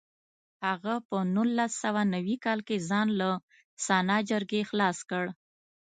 هغه 0.67 0.93
په 1.07 1.17
نولس 1.35 1.71
سوه 1.83 2.01
نوي 2.13 2.35
کال 2.45 2.59
کې 2.67 2.77
ځان 2.89 3.07
له 3.19 3.29
سنا 3.85 4.17
جرګې 4.29 4.61
خلاص 4.69 4.97
کړ. 5.09 5.25